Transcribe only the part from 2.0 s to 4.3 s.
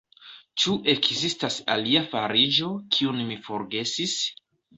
fariĝo, kiun mi forgesis?